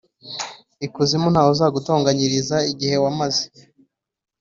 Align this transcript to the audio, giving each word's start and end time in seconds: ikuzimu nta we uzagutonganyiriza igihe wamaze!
ikuzimu 0.85 1.27
nta 1.31 1.41
we 1.45 1.49
uzagutonganyiriza 1.55 2.57
igihe 2.71 2.95
wamaze! 3.03 3.43